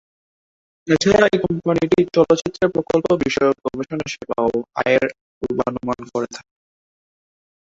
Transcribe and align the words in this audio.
এছাড়া 0.87 1.25
এই 1.27 1.39
কোম্পানিটি 1.45 1.99
চলচ্চিত্রের 2.15 2.69
প্রকল্প 2.75 3.07
বিষয়ক 3.23 3.55
গবেষণা 3.65 4.05
সেবা 4.13 4.37
ও 4.47 4.51
আয়ের 4.79 5.05
পূর্বানুমান 5.39 5.99
করে 6.11 6.27
থাকে। 6.35 6.53